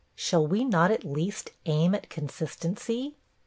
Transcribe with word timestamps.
Shall 0.15 0.47
we 0.47 0.65
not 0.65 0.89
at 0.89 1.03
least 1.03 1.51
aim 1.67 1.93
at 1.93 2.09
consistency? 2.09 3.17